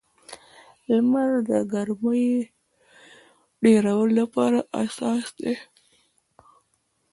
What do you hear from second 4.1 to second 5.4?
لپاره اساس